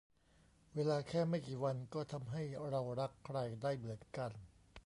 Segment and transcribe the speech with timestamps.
[0.75, 4.31] เวลาแค่ไม่กี่วัน ก็ทำให้เรารักใคร ได้เหมือนกัน